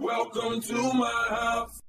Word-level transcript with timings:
Welcome 0.00 0.62
to 0.62 0.94
my 0.94 1.26
house. 1.30 1.82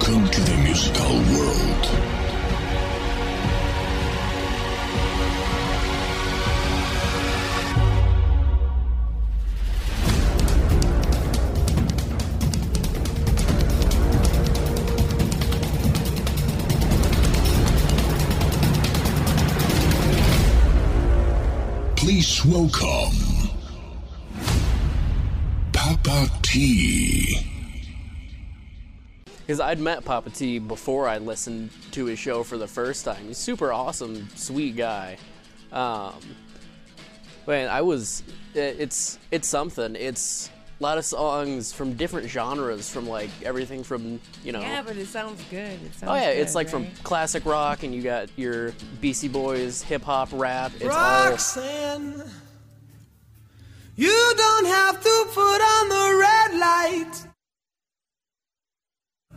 Welcome 0.00 0.28
to 0.28 0.40
the 0.40 0.56
musical 0.58 1.16
world. 1.32 1.84
Please 21.96 22.44
welcome 22.46 23.16
Papa 25.72 26.30
T. 26.42 26.87
Because 29.48 29.60
I'd 29.60 29.80
met 29.80 30.04
Papa 30.04 30.28
T 30.28 30.58
before 30.58 31.08
I 31.08 31.16
listened 31.16 31.70
to 31.92 32.04
his 32.04 32.18
show 32.18 32.42
for 32.42 32.58
the 32.58 32.66
first 32.68 33.06
time. 33.06 33.28
He's 33.28 33.38
super 33.38 33.72
awesome, 33.72 34.28
sweet 34.34 34.76
guy. 34.76 35.16
Um, 35.72 36.12
man, 37.46 37.70
I 37.70 37.80
was. 37.80 38.22
it- 38.54 38.76
It's 38.78 39.18
it's 39.30 39.48
something. 39.48 39.96
It's 39.96 40.50
a 40.78 40.82
lot 40.82 40.98
of 40.98 41.06
songs 41.06 41.72
from 41.72 41.94
different 41.94 42.28
genres, 42.28 42.90
from 42.90 43.08
like 43.08 43.30
everything 43.42 43.82
from 43.82 44.20
you 44.44 44.52
know. 44.52 44.60
Yeah, 44.60 44.82
but 44.82 44.98
it 44.98 45.06
sounds 45.06 45.42
good. 45.48 45.80
It 45.82 45.94
sounds 45.94 46.12
Oh 46.12 46.14
yeah, 46.14 46.28
it's 46.28 46.50
good, 46.52 46.56
like 46.56 46.68
from 46.68 46.86
classic 47.02 47.46
rock, 47.46 47.84
and 47.84 47.94
you 47.94 48.02
got 48.02 48.28
your 48.36 48.74
Beastie 49.00 49.28
Boys, 49.28 49.80
hip 49.80 50.02
hop, 50.02 50.28
rap. 50.32 50.72
It's 50.76 50.84
all 50.84 51.30
Roxanne, 51.30 52.22
you 53.96 54.32
don't 54.36 54.66
have 54.66 55.02
to 55.02 55.26
put 55.32 55.60
on 55.62 55.88
the 55.88 56.18
red 56.20 56.60
light. 56.60 57.27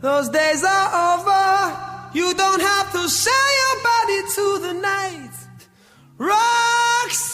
Those 0.02 0.28
days 0.28 0.64
are 0.64 1.14
over. 1.14 1.78
You 2.12 2.34
don't 2.34 2.60
have 2.60 2.90
to 2.90 3.08
sell 3.08 3.48
your 3.62 3.76
body 3.82 4.22
to 4.34 4.58
the 4.66 4.72
night. 4.74 5.30
Roxanne, 6.18 7.30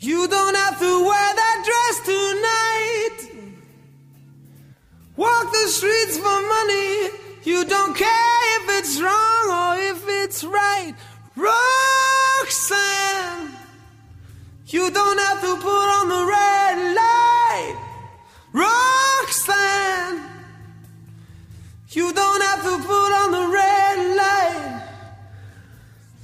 you 0.00 0.26
don't 0.26 0.56
have 0.56 0.78
to 0.80 1.04
wear 1.04 1.34
that 1.42 1.62
dress 1.68 2.00
tonight. 2.04 3.18
Walk 5.16 5.52
the 5.52 5.68
streets 5.68 6.18
for 6.18 6.42
money. 6.56 7.10
You 7.44 7.64
don't 7.64 7.96
care 7.96 8.58
if 8.58 8.68
it's 8.78 9.00
wrong 9.00 9.50
or 9.50 9.76
if 9.78 10.04
it's 10.08 10.42
right. 10.42 10.94
Roxanne, 11.36 12.76
you 14.66 14.90
don't 14.90 15.18
have 15.18 15.40
to 15.40 15.56
put 15.56 15.88
on 15.98 16.08
the 16.08 16.24
red 16.26 16.94
light. 16.96 17.76
Roxanne, 18.52 20.37
you 21.98 22.12
don't 22.12 22.42
have 22.42 22.62
to 22.62 22.74
put 22.86 23.10
on 23.20 23.28
the 23.32 23.46
red 23.58 23.98
light. 24.22 24.82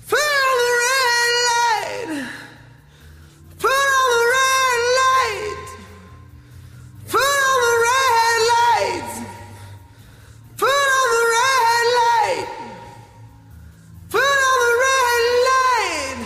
Put 0.06 0.30
on 0.48 0.54
the 0.62 0.72
red 0.84 1.32
light. 1.50 2.10
Put 3.58 3.86
on 3.98 4.06
the 4.14 4.24
red 4.36 4.80
light. 5.00 5.66
Put 7.14 7.38
on 7.50 7.58
the 7.66 7.74
red 7.88 8.38
light. 8.54 9.14
Put 10.62 10.86
on 11.00 11.06
the 11.16 11.24
red 11.36 11.84
light. 12.00 12.50
Put 14.14 14.38
on 14.50 14.56
the 14.66 14.74
red 14.86 15.24
light. 15.50 16.20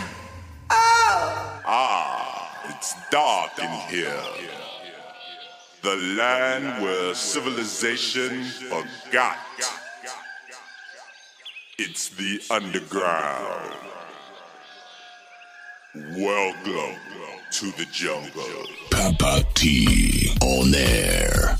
Oh. 0.69 1.61
Ah, 1.65 2.69
it's 2.69 2.93
dark 3.09 3.57
in 3.57 3.71
here. 3.89 4.38
The 5.89 5.95
land 5.95 6.83
where 6.83 7.15
civilization 7.15 8.43
forgot. 8.43 9.39
It's 11.79 12.09
the 12.09 12.39
underground. 12.51 13.73
Welcome 15.95 16.99
to 17.53 17.71
the 17.71 17.87
jungle. 17.91 18.67
Papa 18.91 19.43
T. 19.55 20.31
On 20.43 20.75
air. 20.75 21.57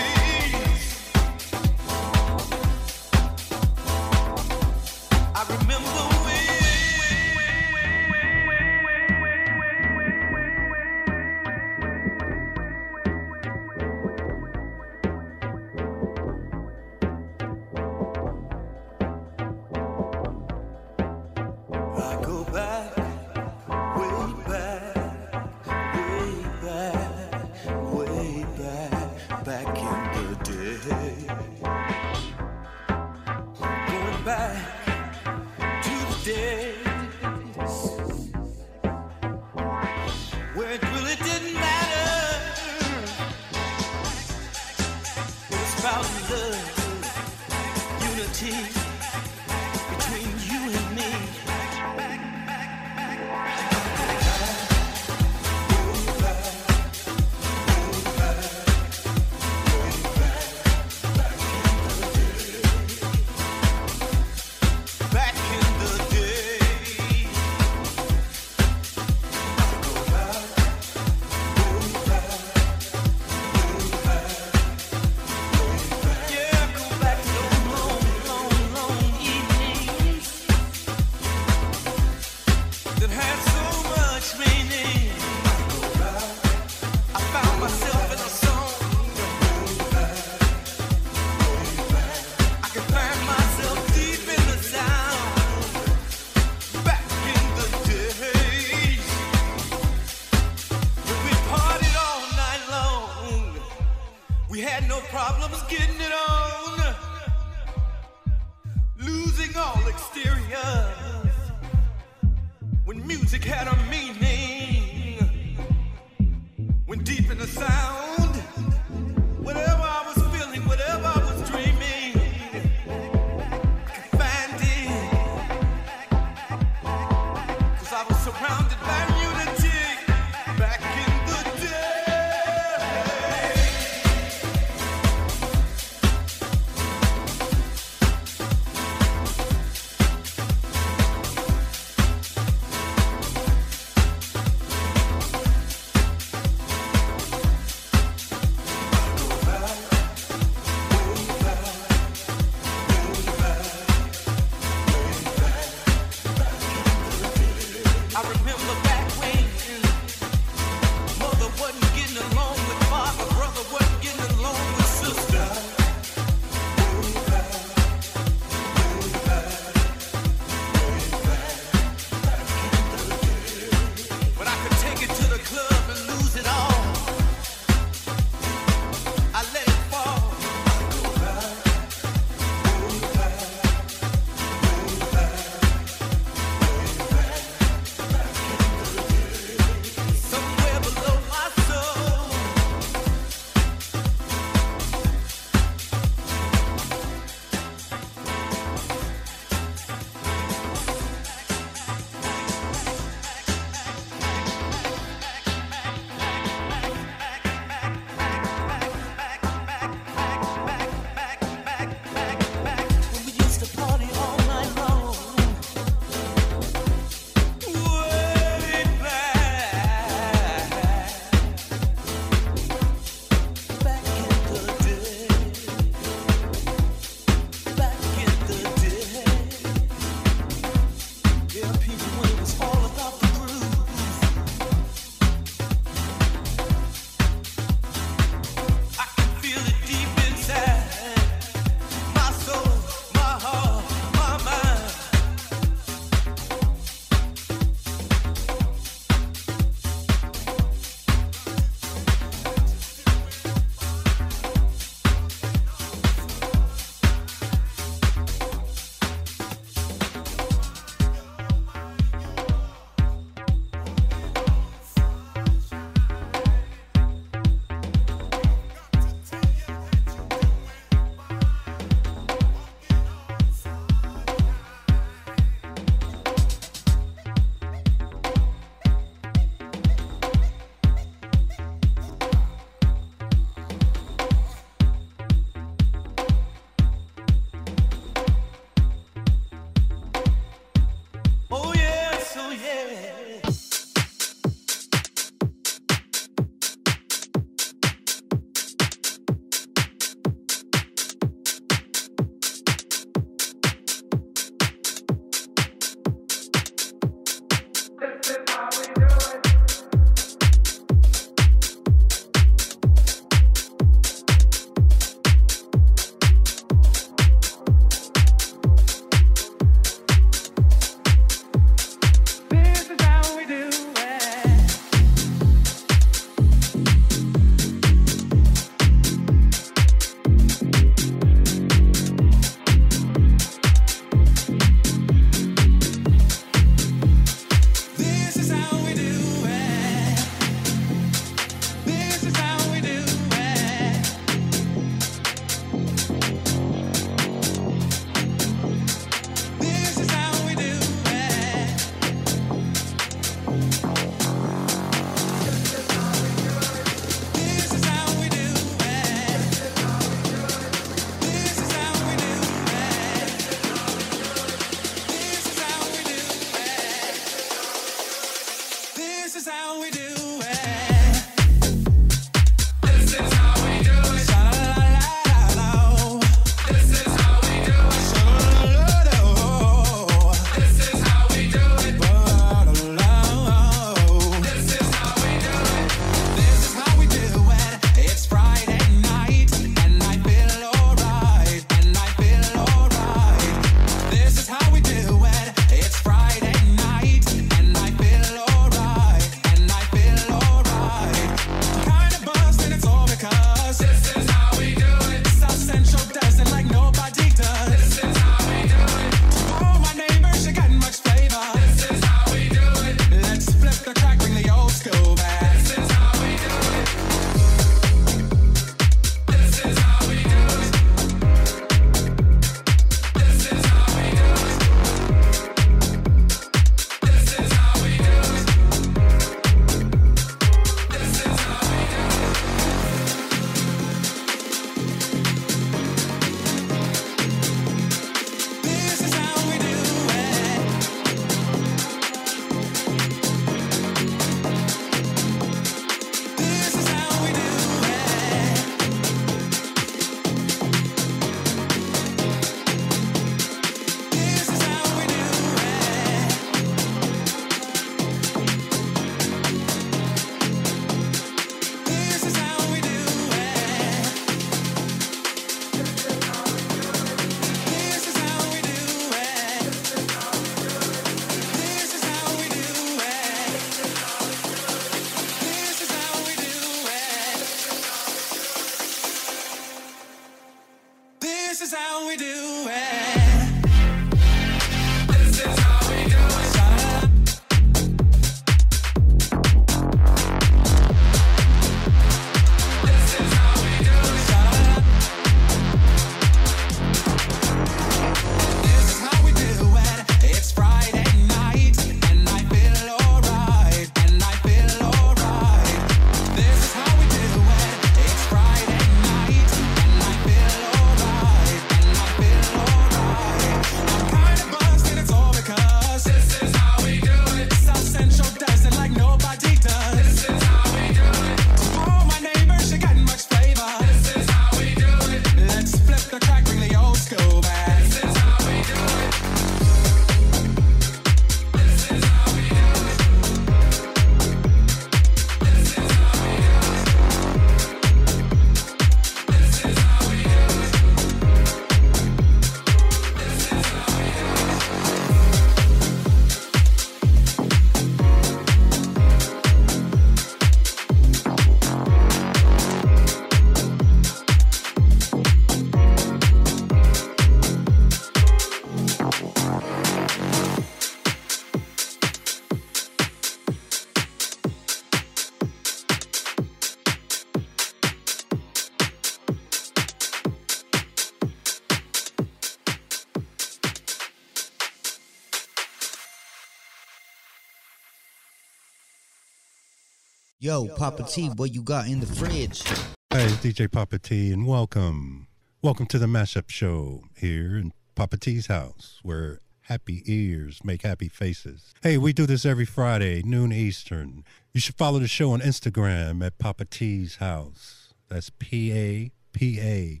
Papa 580.68 581.04
T, 581.04 581.28
what 581.36 581.54
you 581.54 581.62
got 581.62 581.86
in 581.86 582.00
the 582.00 582.06
fridge? 582.06 582.62
Hey, 583.10 583.24
it's 583.24 583.36
DJ 583.36 583.70
Papa 583.70 583.98
T, 583.98 584.32
and 584.32 584.46
welcome. 584.46 585.26
Welcome 585.62 585.86
to 585.86 585.98
the 585.98 586.06
Mashup 586.06 586.48
Show 586.48 587.04
here 587.16 587.56
in 587.56 587.72
Papa 587.94 588.16
T's 588.16 588.46
house, 588.46 589.00
where 589.02 589.40
happy 589.62 590.02
ears 590.06 590.60
make 590.64 590.82
happy 590.82 591.08
faces. 591.08 591.72
Hey, 591.82 591.98
we 591.98 592.12
do 592.12 592.26
this 592.26 592.44
every 592.44 592.64
Friday, 592.64 593.22
noon 593.22 593.52
Eastern. 593.52 594.24
You 594.52 594.60
should 594.60 594.76
follow 594.76 594.98
the 594.98 595.08
show 595.08 595.32
on 595.32 595.40
Instagram 595.40 596.24
at 596.24 596.38
Papa 596.38 596.64
T's 596.64 597.16
house. 597.16 597.94
That's 598.08 598.30
P 598.38 598.72
A 598.72 599.12
P 599.32 599.60
A 599.60 600.00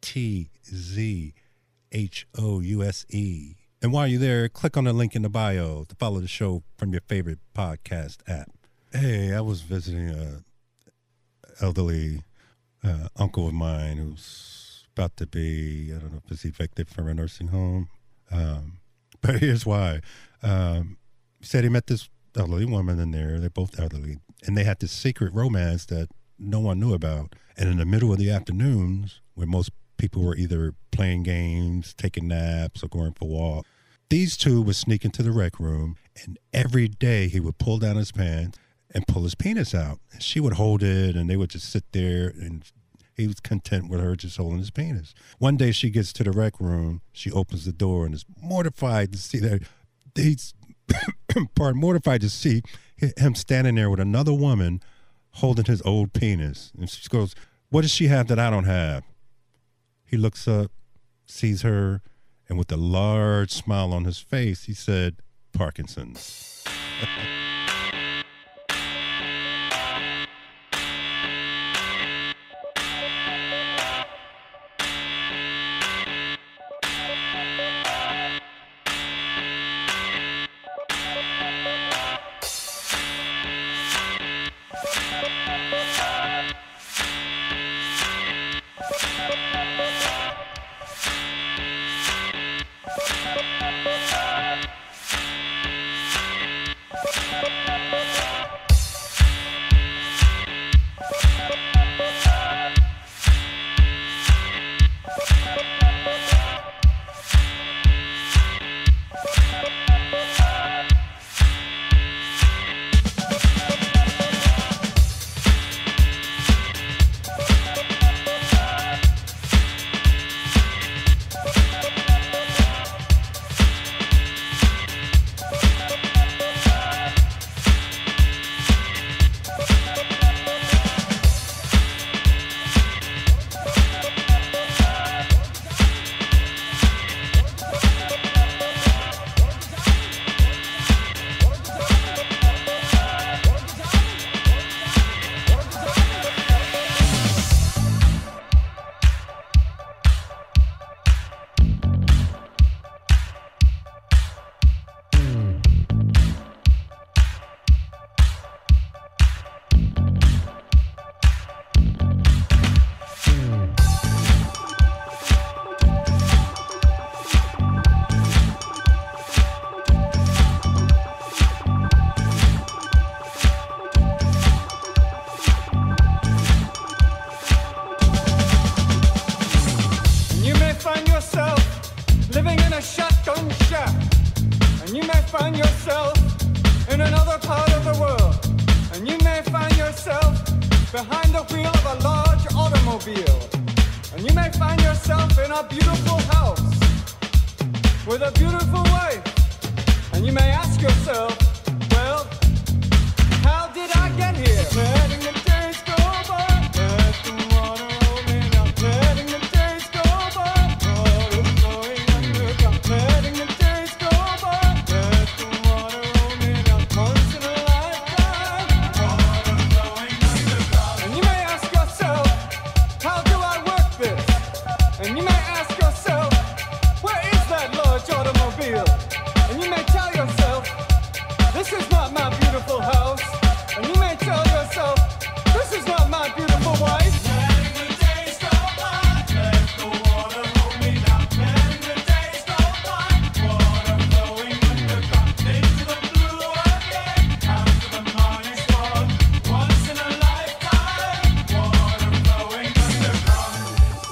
T 0.00 0.50
Z 0.64 1.34
H 1.92 2.26
O 2.38 2.60
U 2.60 2.82
S 2.82 3.06
E. 3.08 3.56
And 3.82 3.92
while 3.92 4.06
you're 4.06 4.20
there, 4.20 4.48
click 4.48 4.76
on 4.76 4.84
the 4.84 4.92
link 4.92 5.14
in 5.14 5.22
the 5.22 5.28
bio 5.28 5.84
to 5.84 5.94
follow 5.96 6.20
the 6.20 6.28
show 6.28 6.62
from 6.76 6.92
your 6.92 7.02
favorite 7.02 7.38
podcast 7.54 8.18
app. 8.26 8.50
Hey, 8.92 9.34
I 9.34 9.40
was 9.40 9.62
visiting 9.62 10.10
a 10.10 10.44
elderly 11.60 12.22
uh, 12.84 13.08
uncle 13.16 13.48
of 13.48 13.54
mine 13.54 13.96
who's 13.96 14.84
about 14.96 15.16
to 15.16 15.26
be, 15.26 15.92
I 15.94 15.98
don't 15.98 16.12
know 16.12 16.22
if 16.24 16.30
he's 16.30 16.44
evicted 16.44 16.88
from 16.88 17.08
a 17.08 17.14
nursing 17.14 17.48
home. 17.48 17.88
Um, 18.30 18.78
but 19.20 19.40
here's 19.40 19.66
why. 19.66 20.00
Um, 20.42 20.98
he 21.40 21.46
said 21.46 21.64
he 21.64 21.70
met 21.70 21.88
this 21.88 22.08
elderly 22.36 22.64
woman 22.64 23.00
in 23.00 23.10
there. 23.10 23.40
They're 23.40 23.50
both 23.50 23.78
elderly. 23.78 24.18
And 24.44 24.56
they 24.56 24.64
had 24.64 24.78
this 24.78 24.92
secret 24.92 25.34
romance 25.34 25.84
that 25.86 26.08
no 26.38 26.60
one 26.60 26.78
knew 26.78 26.94
about. 26.94 27.34
And 27.56 27.68
in 27.68 27.78
the 27.78 27.84
middle 27.84 28.12
of 28.12 28.18
the 28.18 28.30
afternoons, 28.30 29.20
where 29.34 29.48
most 29.48 29.70
people 29.98 30.22
were 30.22 30.36
either 30.36 30.74
playing 30.92 31.24
games, 31.24 31.92
taking 31.92 32.28
naps, 32.28 32.84
or 32.84 32.88
going 32.88 33.14
for 33.14 33.28
walks, 33.28 33.68
these 34.10 34.36
two 34.36 34.62
would 34.62 34.76
sneak 34.76 35.04
into 35.04 35.24
the 35.24 35.32
rec 35.32 35.58
room. 35.58 35.96
And 36.22 36.38
every 36.52 36.86
day 36.86 37.26
he 37.26 37.40
would 37.40 37.58
pull 37.58 37.78
down 37.78 37.96
his 37.96 38.12
pants 38.12 38.58
and 38.96 39.06
pull 39.06 39.24
his 39.24 39.34
penis 39.34 39.74
out. 39.74 40.00
She 40.18 40.40
would 40.40 40.54
hold 40.54 40.82
it, 40.82 41.16
and 41.16 41.28
they 41.28 41.36
would 41.36 41.50
just 41.50 41.70
sit 41.70 41.84
there, 41.92 42.28
and 42.28 42.64
he 43.14 43.26
was 43.26 43.40
content 43.40 43.90
with 43.90 44.00
her 44.00 44.16
just 44.16 44.38
holding 44.38 44.58
his 44.58 44.70
penis. 44.70 45.14
One 45.38 45.58
day 45.58 45.70
she 45.70 45.90
gets 45.90 46.14
to 46.14 46.24
the 46.24 46.30
rec 46.32 46.58
room, 46.58 47.02
she 47.12 47.30
opens 47.30 47.66
the 47.66 47.72
door, 47.72 48.06
and 48.06 48.14
is 48.14 48.24
mortified 48.40 49.12
to 49.12 49.18
see 49.18 49.38
that 49.40 49.62
he's, 50.14 50.54
pardon, 51.54 51.78
mortified 51.78 52.22
to 52.22 52.30
see 52.30 52.62
him 53.18 53.34
standing 53.34 53.74
there 53.74 53.90
with 53.90 54.00
another 54.00 54.32
woman 54.32 54.80
holding 55.32 55.66
his 55.66 55.82
old 55.82 56.14
penis. 56.14 56.72
And 56.78 56.88
she 56.88 57.06
goes, 57.10 57.34
What 57.68 57.82
does 57.82 57.90
she 57.90 58.06
have 58.06 58.28
that 58.28 58.38
I 58.38 58.48
don't 58.48 58.64
have? 58.64 59.04
He 60.06 60.16
looks 60.16 60.48
up, 60.48 60.70
sees 61.26 61.60
her, 61.60 62.00
and 62.48 62.56
with 62.56 62.72
a 62.72 62.78
large 62.78 63.52
smile 63.52 63.92
on 63.92 64.04
his 64.04 64.18
face, 64.18 64.64
he 64.64 64.72
said, 64.72 65.16
Parkinson's. 65.52 66.64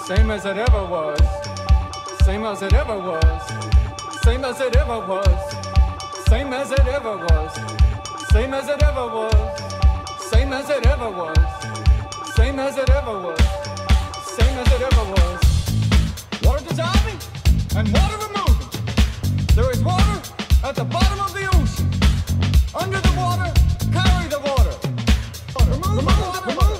same 0.07 0.31
as 0.31 0.45
it 0.45 0.59
ever 0.59 0.85
was, 0.85 1.19
same 2.25 2.45
as 2.45 2.61
it 2.61 2.75
ever 2.75 2.99
was, 2.99 3.43
same 4.23 4.45
as 4.45 4.61
it 4.61 4.77
ever 4.77 5.01
was, 5.01 5.55
same 6.29 6.53
as 6.53 6.71
it 6.71 6.87
ever 6.87 7.17
was, 7.17 7.55
same 8.31 8.53
as 8.53 8.69
it 8.69 8.83
ever 8.83 9.07
was, 9.07 9.33
same 10.31 10.53
as 10.53 10.69
it 10.69 10.87
ever 10.87 11.11
was, 11.11 11.39
same 12.37 12.59
as 12.59 12.77
it 12.77 12.91
ever 12.91 13.19
was, 13.19 13.41
same 14.37 14.59
as 14.59 14.69
it 14.75 14.83
ever 14.83 15.05
was. 15.15 15.41
Water 16.45 16.65
dissolving 16.69 17.19
and 17.75 17.89
water 17.91 18.19
removing. 18.27 18.69
There 19.55 19.71
is 19.71 19.83
water 19.83 20.21
at 20.65 20.75
the 20.77 20.85
bottom 20.85 21.21
of 21.21 21.33
the 21.33 21.47
ocean. 21.57 21.89
Under 22.75 23.01
the 23.01 23.15
water, 23.17 23.51
carry 23.91 24.29
the 24.29 24.41
water. 24.41 24.75
Remove, 25.71 25.97
remove. 25.97 26.47
Remove 26.47 26.74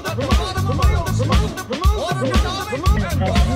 Thank 3.17 3.49
you. 3.49 3.54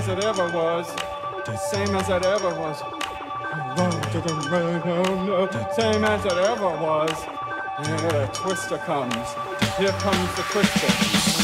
as 0.00 0.08
it 0.08 0.24
ever 0.24 0.48
was, 0.48 0.86
the 1.44 1.56
same 1.58 1.94
as 1.94 2.08
it 2.08 2.24
ever 2.24 2.48
was. 2.58 2.80
Oh, 3.76 4.00
the 5.52 5.72
Same 5.74 6.04
as 6.04 6.24
it 6.24 6.32
ever 6.32 6.68
was. 6.68 7.10
Yeah, 7.82 8.08
the 8.08 8.30
twister 8.32 8.78
comes. 8.78 9.14
Here 9.76 9.92
comes 9.92 10.34
the 10.36 10.42
twister. 10.52 11.39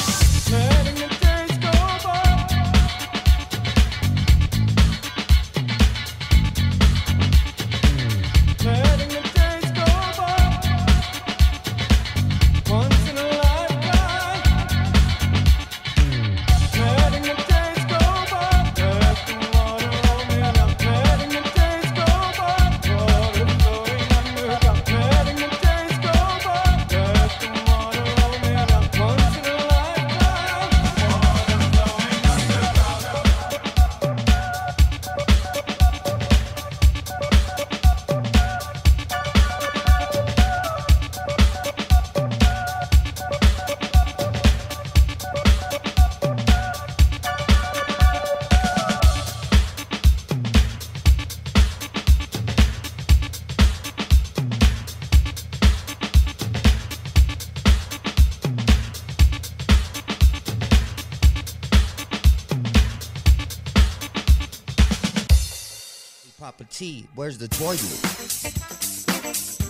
Papa 66.38 66.64
T, 66.64 67.06
where's 67.14 67.38
the 67.38 67.48
toilet? 67.48 69.65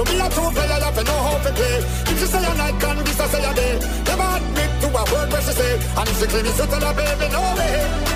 To 0.00 0.06
be 0.06 0.18
a 0.18 0.30
true 0.30 0.50
player, 0.50 0.64
you 0.64 0.82
have 0.82 0.96
to 0.96 1.04
know 1.04 1.12
how 1.12 1.36
to 1.36 1.52
play. 1.52 1.76
If 1.76 2.18
she 2.20 2.24
say 2.24 2.38
a 2.38 2.54
night, 2.54 2.80
can 2.80 2.96
be, 3.04 3.10
I 3.10 3.26
say 3.28 3.44
a 3.44 3.52
day? 3.52 3.78
Never 4.06 4.22
admit 4.22 4.80
to 4.80 4.88
a 4.88 5.02
word 5.12 5.30
where 5.30 5.42
she 5.42 5.52
say, 5.52 5.74
and 5.74 6.08
if 6.08 6.18
she 6.18 6.26
claim 6.26 6.46
it's 6.46 6.58
a 6.58 6.94
baby, 6.94 7.28
no 7.30 7.40
way. 7.58 8.09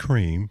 Kreme 0.00 0.48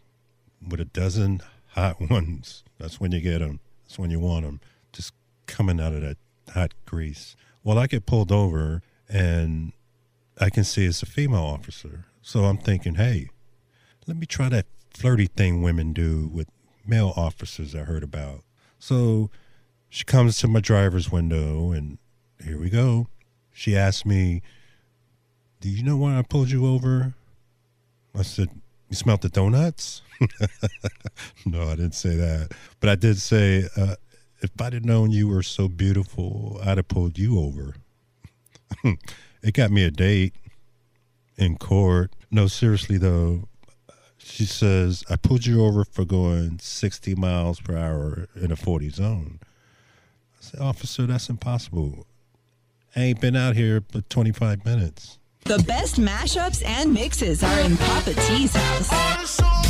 with 0.66 0.80
a 0.80 0.86
dozen 0.86 1.41
hot 1.70 2.00
ones. 2.10 2.64
That's 2.78 3.00
when 3.00 3.12
you 3.12 3.20
get 3.20 3.39
them. 3.39 3.60
That's 3.84 4.00
when 4.00 4.12
you 4.12 4.20
want 4.20 4.45
them. 4.45 4.62
Just 4.93 5.14
coming 5.47 5.80
out 5.80 5.93
of 5.93 6.02
that 6.02 6.18
hot 6.54 6.74
grease. 6.86 7.36
Well, 7.64 7.78
I 7.78 7.88
get 7.88 8.06
pulled 8.06 8.32
over 8.32 8.82
and 9.10 9.74
I 10.39 10.50
can 10.50 10.64
see 10.64 10.86
it's 10.86 11.04
a 11.04 11.06
female 11.06 11.43
officer. 11.43 12.06
So 12.22 12.45
I'm 12.45 12.58
thinking, 12.58 12.95
hey, 12.95 13.30
let 14.08 14.18
me 14.18 14.26
try 14.26 14.50
that 14.50 14.68
flirty 14.93 15.28
thing 15.28 15.62
women 15.62 15.93
do 15.93 16.30
with 16.32 16.47
male 16.86 17.14
officers 17.16 17.76
I 17.76 17.80
heard 17.80 18.04
about. 18.04 18.43
So 18.78 19.30
she 19.89 20.04
comes 20.04 20.38
to 20.39 20.47
my 20.47 20.60
driver's 20.60 21.12
window 21.12 21.72
and 21.72 21.97
here 22.43 22.60
we 22.60 22.70
go. 22.70 23.08
She 23.52 23.76
asked 23.76 24.06
me, 24.06 24.41
Do 25.60 25.70
you 25.70 25.84
know 25.84 25.97
why 25.97 26.18
I 26.18 26.22
pulled 26.22 26.52
you 26.52 26.66
over? 26.66 27.14
I 28.16 28.22
said, 28.22 28.50
You 28.89 28.95
smelt 28.95 29.21
the 29.21 29.29
donuts? 29.29 30.01
no, 31.45 31.63
I 31.63 31.75
didn't 31.75 31.95
say 31.95 32.15
that. 32.15 32.51
But 32.79 32.89
I 32.89 32.95
did 32.95 33.19
say, 33.19 33.67
uh, 33.77 33.95
If 34.41 34.59
I'd 34.59 34.73
have 34.73 34.85
known 34.85 35.11
you 35.11 35.27
were 35.27 35.43
so 35.43 35.67
beautiful, 35.67 36.59
I'd 36.63 36.77
have 36.77 36.87
pulled 36.87 37.17
you 37.17 37.39
over. 37.39 37.75
it 39.43 39.53
got 39.53 39.71
me 39.71 39.83
a 39.83 39.91
date 39.91 40.33
in 41.37 41.57
court. 41.57 42.15
No, 42.31 42.47
seriously, 42.47 42.97
though. 42.97 43.47
She 44.17 44.45
says, 44.45 45.03
I 45.09 45.15
pulled 45.15 45.45
you 45.45 45.63
over 45.65 45.85
for 45.85 46.03
going 46.05 46.59
60 46.59 47.15
miles 47.15 47.61
per 47.61 47.77
hour 47.77 48.27
in 48.35 48.51
a 48.51 48.55
40 48.55 48.89
zone. 48.89 49.39
I 49.41 50.41
said, 50.41 50.59
Officer, 50.59 51.05
that's 51.05 51.29
impossible. 51.29 52.05
I 52.95 53.01
ain't 53.01 53.21
been 53.21 53.35
out 53.35 53.55
here 53.55 53.81
but 53.81 54.09
25 54.09 54.65
minutes. 54.65 55.19
The 55.45 55.63
best 55.67 55.95
mashups 55.99 56.63
and 56.63 56.93
mixes 56.93 57.43
are 57.43 57.59
in 57.61 57.75
Papa 57.77 58.13
T's 58.13 58.55
house. 58.55 59.68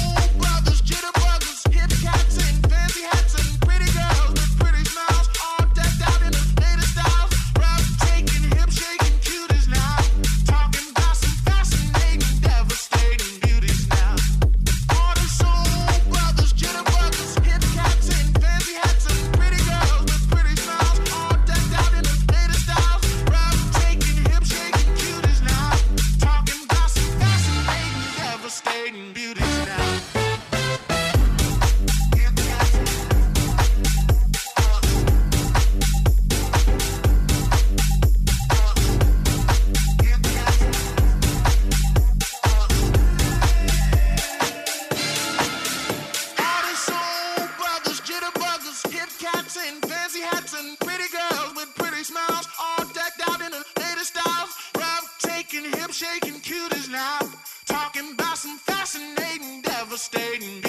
Breathtaking, 55.59 55.81
hip 55.81 55.91
shaking 55.91 56.39
cuties 56.39 56.89
now. 56.89 57.19
Talking 57.65 58.13
about 58.13 58.37
some 58.37 58.57
fascinating, 58.59 59.61
devastating 59.61 60.61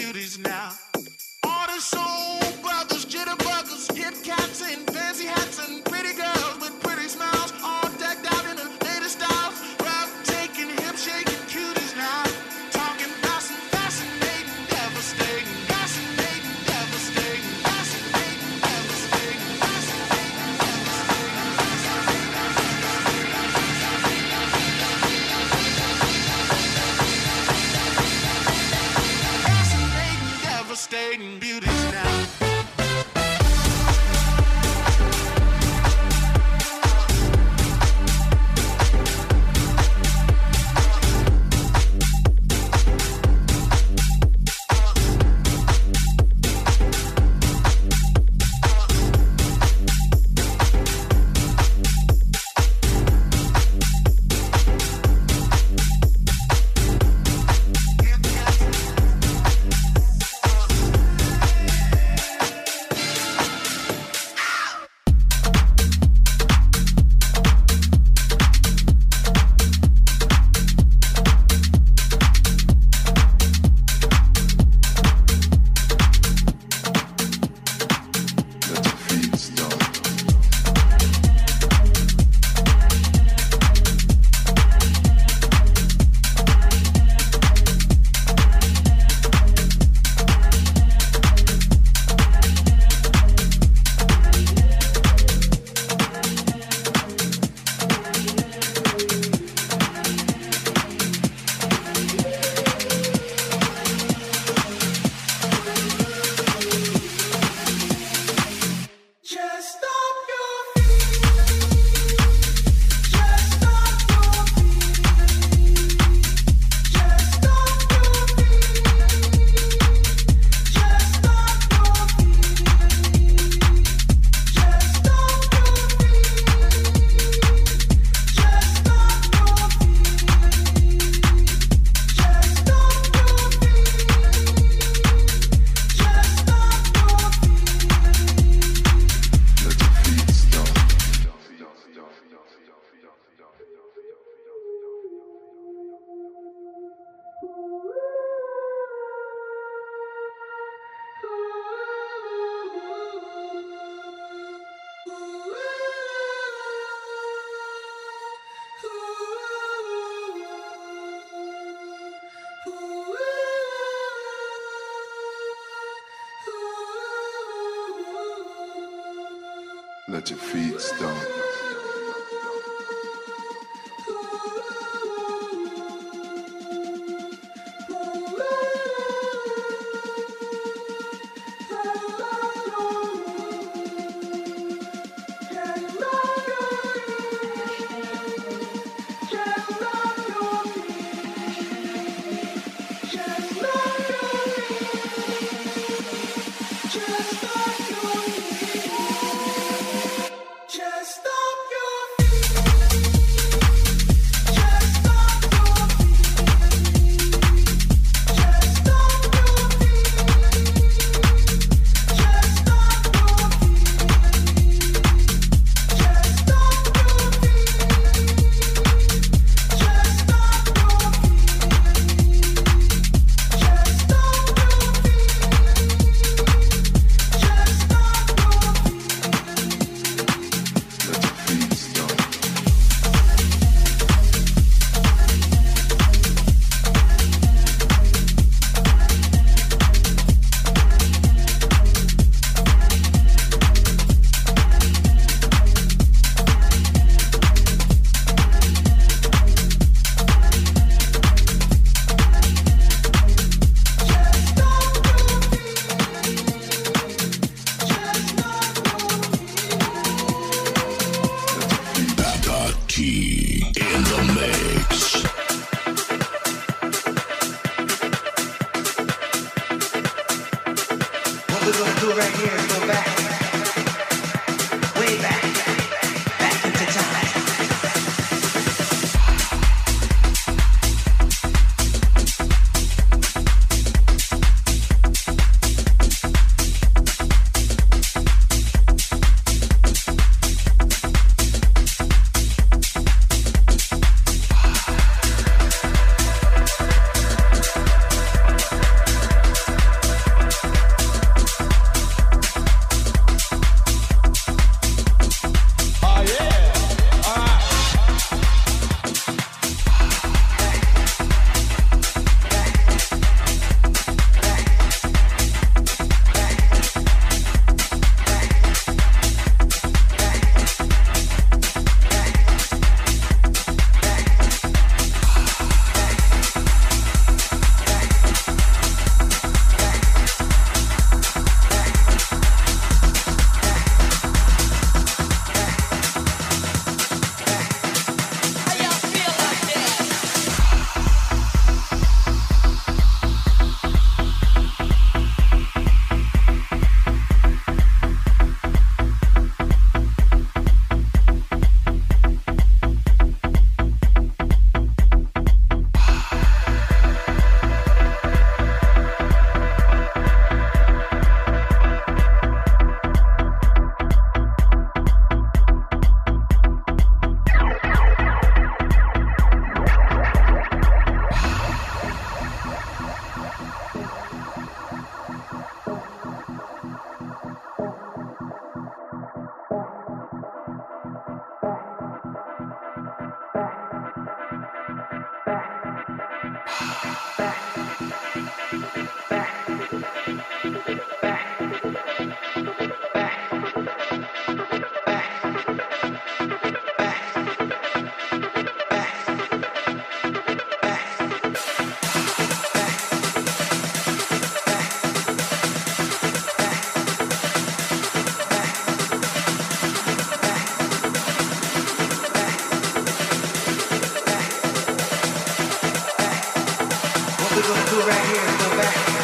go 418.59 418.77
back. 418.77 419.20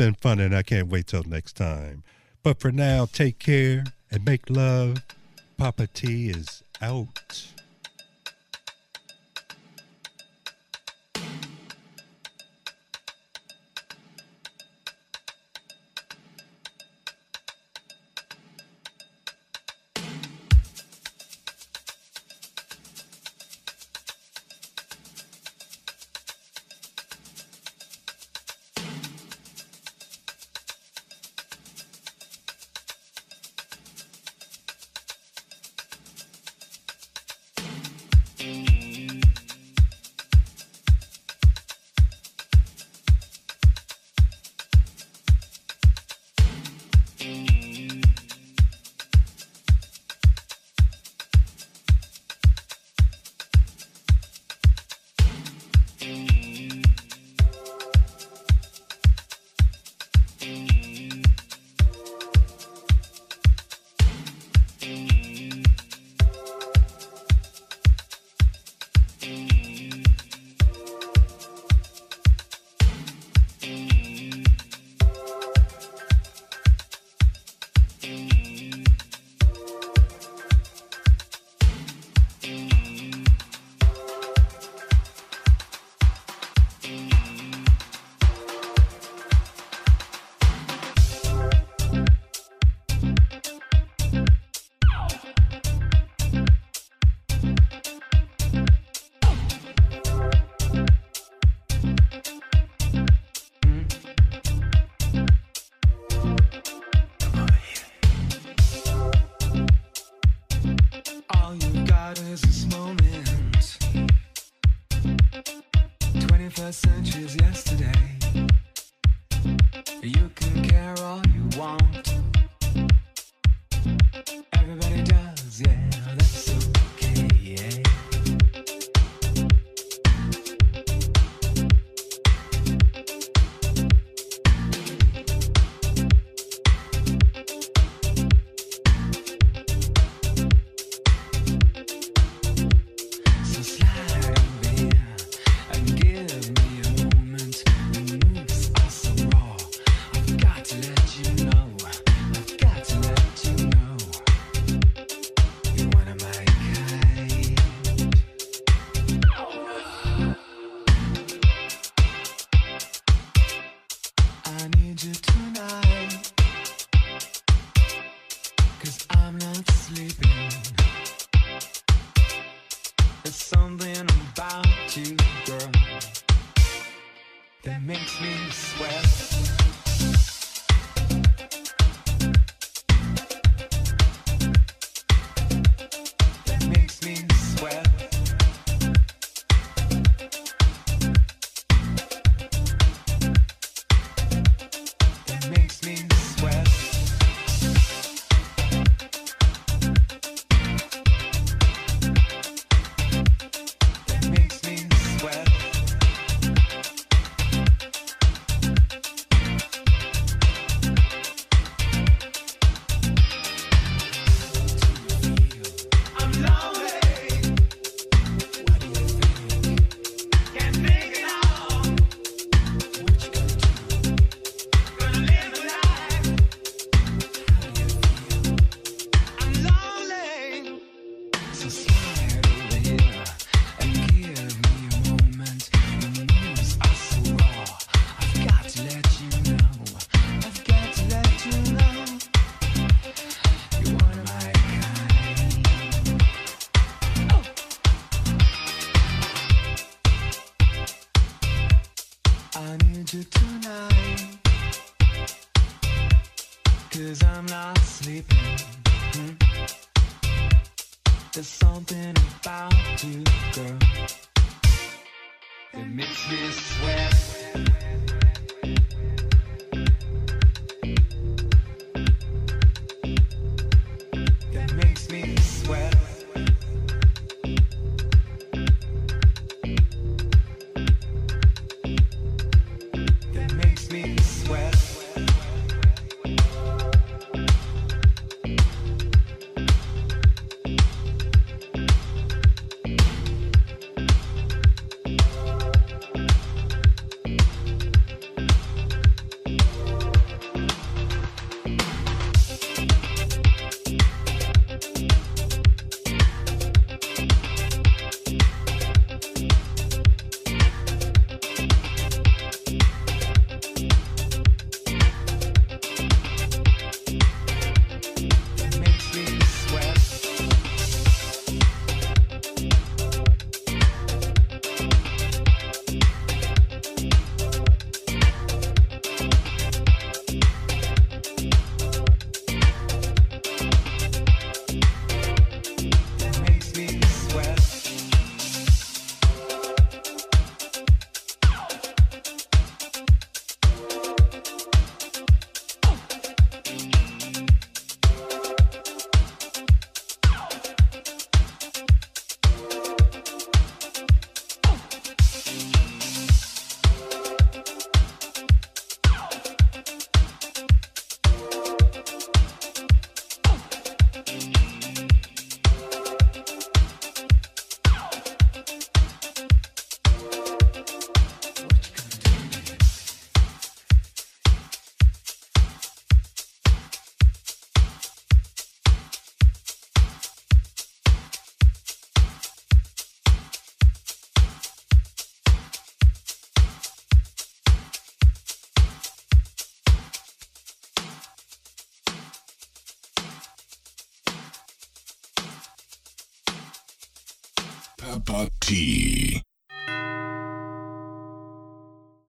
been 0.00 0.14
fun, 0.14 0.40
and 0.40 0.56
I 0.56 0.62
can't 0.62 0.88
wait 0.88 1.08
till 1.08 1.24
next 1.24 1.56
time. 1.56 2.04
But 2.42 2.58
for 2.58 2.72
now, 2.72 3.04
take 3.04 3.38
care 3.38 3.84
and 4.10 4.24
make 4.24 4.48
love. 4.48 5.02
Papa 5.58 5.88
T 5.88 6.30
is 6.30 6.62
out. 6.80 7.59